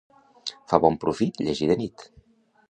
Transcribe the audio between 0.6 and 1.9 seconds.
Fa bon profit llegir de